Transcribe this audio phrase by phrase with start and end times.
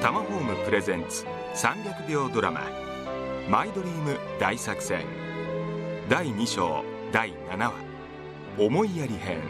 [0.00, 2.62] タマホームプレゼンツ300秒ドラマ
[3.50, 5.04] 「マイドリーム大作戦」
[6.08, 6.82] 第2章
[7.12, 7.74] 第7話
[8.58, 9.40] 「思いやり編」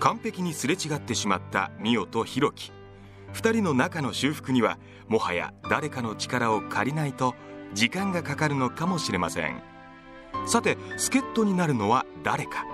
[0.00, 2.72] 完璧にすれ違ってしまったミオとヒロキ。
[3.34, 7.34] 2人の仲の修復にはもはや誰かの力を借りないと
[7.74, 9.62] 時間がかかるのかもしれません。
[10.46, 12.64] さて助っ人になるのは誰か。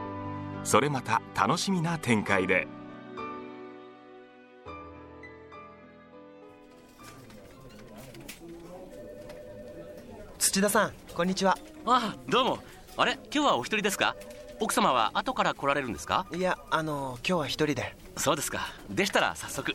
[0.63, 2.69] それまた楽しみな展開で。
[10.53, 11.57] 土田さんこんにちは。
[11.87, 12.59] あどうも。
[12.99, 14.15] あれ今日はお一人ですか？
[14.61, 16.27] 奥様は後から来られるんですか？
[16.31, 17.97] いやあの今日は一人で。
[18.19, 18.69] そうですか。
[18.91, 19.75] でしたら早速。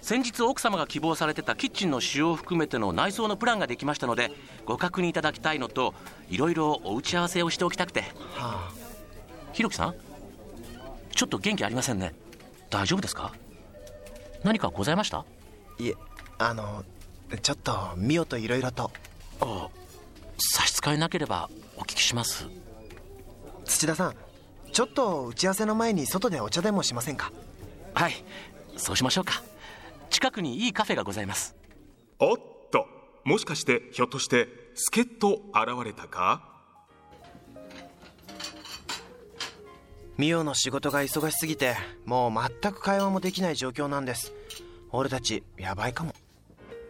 [0.00, 4.30] 先日奥様が希望されてたキッチンの使用を含めての内装のプランができましたので
[4.64, 5.92] ご確認いただきたいのと
[6.30, 8.00] いろいろお打ち合わせをしておきたくて。
[8.00, 8.72] はあ。
[9.52, 9.94] ひろきさん？
[11.14, 12.14] ちょっと元気ありませんね。
[12.70, 13.34] 大丈夫ですか？
[14.44, 15.26] 何かございました？
[15.78, 15.94] いえ
[16.38, 16.82] あの
[17.42, 18.90] ちょっとミオといろいろと
[19.40, 19.68] あ
[20.38, 22.46] 差し支えなければお聞きします。
[23.64, 24.14] 土田さん
[24.72, 27.32] ちょっと打ち合わせの前に外でお茶でもしませんか？
[27.94, 28.12] はい
[28.76, 29.42] そうしましょうか。
[30.10, 31.56] 近くにいいカフェがございます。
[32.18, 32.36] おっ
[32.70, 32.86] と
[33.24, 36.50] もしかしてひょっとして助っ人現れたか？
[40.16, 44.32] ミオの仕事が忙しすぎてもう全く会話もできない状況なんです。
[44.92, 46.13] 俺たちやばいかも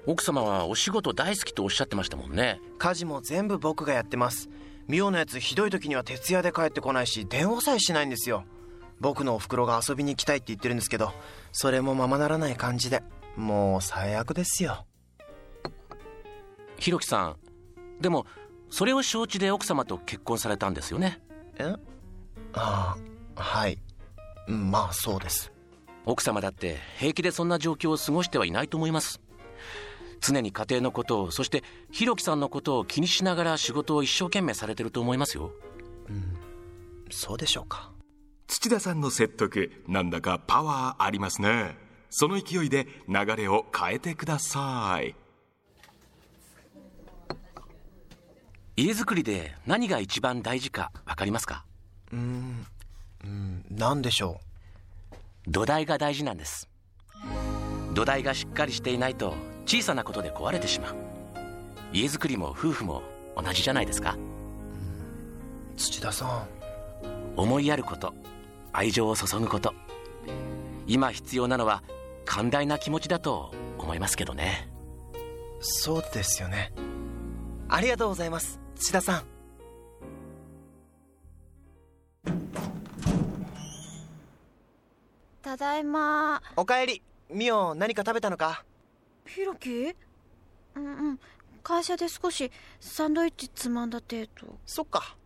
[0.07, 2.61] 奥様はお仕事大好きとおっしゃってましたもんね。
[2.79, 4.51] 家事も全部僕がやってます。
[4.87, 8.45] ミオのやつひどい時には徹夜で帰ってこないし電話さえしないんですよ。
[9.01, 11.13] 僕のお袋が遊びに行きたいって言ってるんですけど
[11.53, 13.03] それもままならない感じで
[13.37, 14.85] もう最悪ですよ。
[16.79, 17.37] ひろきさん
[18.01, 18.27] でも
[18.69, 21.21] それを承知で奥様と結婚されたんですよね。
[21.59, 21.75] え？
[22.53, 22.97] あ
[23.37, 23.79] あはい。
[24.49, 25.51] うんまあそうです。
[26.05, 29.23] 奥様だって平気でそんな状況を過ごしてはいないと思います
[30.27, 35.53] 常に家庭のことをそしてひろきさんのことを気にしながら仕事を一生懸命されてると思いますよ。
[37.11, 37.93] そうでしょうか。
[38.47, 41.77] 土田さんの説得なんだかパワーありますね。
[42.11, 45.15] その勢いで流れを変えてください。
[48.77, 51.65] 家づくりで何が一番大事か分かりますか？
[52.13, 52.67] うん。
[53.71, 54.41] 何でしょ
[55.47, 56.69] 土台が大事なんです。
[57.95, 59.35] 土台がしっかりしていないと
[59.67, 60.95] 小さなことで壊れてしまう。
[61.93, 63.03] 家づくりも夫婦も
[63.37, 64.17] 同じじゃないですか。
[64.17, 66.49] う土田さん。
[67.37, 68.15] 思いやること
[68.73, 69.75] 愛情を注ぐこと。
[70.87, 71.83] 今必要なのは
[72.25, 74.69] 寛大な気持ちだと思いますけどね。
[75.61, 76.73] そうですよね。
[77.69, 79.25] ありがとうございます土田さん。
[85.43, 86.43] ただいま。
[86.57, 87.03] おかえり。
[87.31, 88.65] ミオ何か食べたのか？
[89.27, 89.95] ひろき
[90.75, 91.21] うんうん。
[91.63, 94.59] 会社で少しサンドイッチつまんだ程度。
[94.67, 95.17] そっか。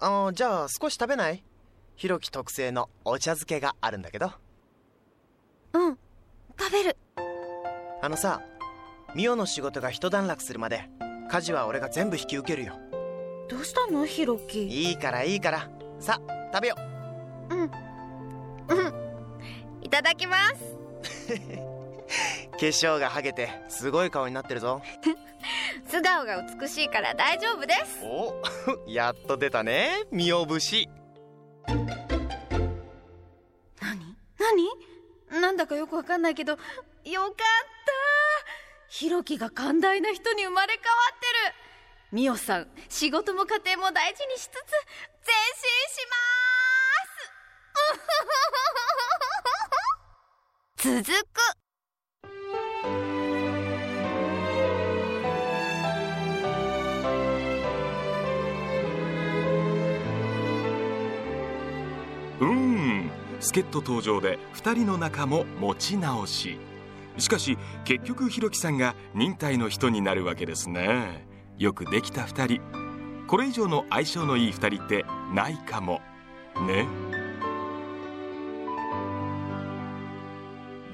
[0.00, 1.42] あのじゃあ少し食べない？
[1.96, 4.30] ひろき特製のお茶漬けがあるんだけど。
[5.72, 5.98] うん。
[6.58, 6.96] 食べる。
[8.00, 8.40] あのさ
[9.14, 10.88] ミオの仕事が一段落するまで
[11.30, 12.78] 家事は俺が全部引き受けるよ。
[13.48, 14.06] どうしたの？
[14.06, 15.68] ひろきいいからいいから。
[15.98, 16.20] さ
[16.52, 16.76] 食べよ
[17.50, 17.60] うん。
[17.60, 17.68] うん。
[19.82, 21.34] いただきます
[22.58, 24.82] 化粧がはげてすごい顔になってるぞ。
[25.86, 28.00] 素顔が美しいから大丈夫です。
[28.04, 28.42] お
[28.90, 30.88] やっと出たねミオ節
[33.80, 34.16] 何？
[35.30, 35.40] 何？
[35.40, 37.38] なんだかよくわかんないけどよかった。
[38.88, 41.54] ひろきが寛大な人に生まれ変わってる。
[42.10, 44.64] みおさん仕事も家庭も大事にしつつ前進
[45.94, 46.06] し
[50.78, 51.04] ます。
[51.04, 51.37] 続く
[62.40, 63.10] うん。
[63.40, 66.58] 助っ人登場で2人の仲も持ち直し。
[67.18, 71.26] しかし結局ひろきさんが忍耐の人になるわけですね。
[71.58, 72.62] よくできた2人。
[73.26, 75.04] これ以上の相性のいい2人って
[75.34, 76.00] ないかも。
[76.66, 76.86] ね。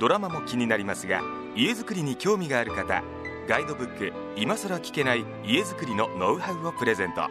[0.05, 1.23] ドラマも気になりますが
[1.57, 3.03] 家づくりに興味がある方
[3.49, 7.31] ガイドブック「今更聞けない家づくりのノウハウ」をプレゼント。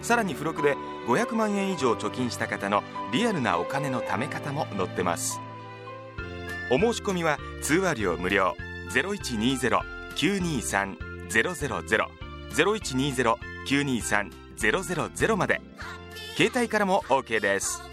[0.00, 0.74] さらに付録で
[1.06, 2.82] 500万円以上貯金した方の
[3.12, 5.38] リアルなお金の貯め方も載ってます。
[6.70, 8.56] お申し込みは通話料無料。
[8.94, 10.96] 0120-923-000
[13.68, 15.60] 0120-923-000まで。
[16.36, 17.86] 携帯からも OK です